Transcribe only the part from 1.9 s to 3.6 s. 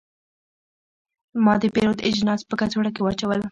اجناس په کڅوړه کې واچول.